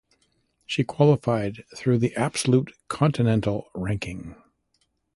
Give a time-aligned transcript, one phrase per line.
[0.65, 4.35] She qualified through the Absolute Continental Ranking.